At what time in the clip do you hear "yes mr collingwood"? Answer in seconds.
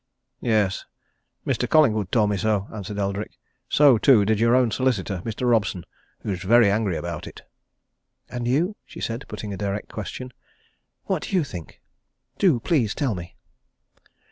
0.41-2.11